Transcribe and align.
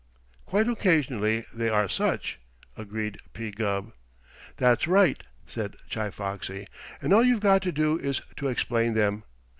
"Quite 0.47 0.67
occasionally 0.67 1.45
they 1.53 1.69
are 1.69 1.87
such," 1.87 2.39
agreed 2.75 3.19
P. 3.33 3.51
Gubb. 3.51 3.93
"That's 4.57 4.87
right," 4.87 5.23
said 5.45 5.75
Chi 5.91 6.09
Foxy. 6.09 6.65
"And 7.03 7.13
all 7.13 7.23
you've 7.23 7.39
got 7.39 7.61
to 7.61 7.71
do 7.71 7.99
is 7.99 8.19
to 8.37 8.47
explain 8.47 8.95
them. 8.95 9.25